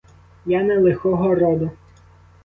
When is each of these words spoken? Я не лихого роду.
Я 0.45 0.63
не 0.63 0.77
лихого 0.79 1.35
роду. 1.35 1.69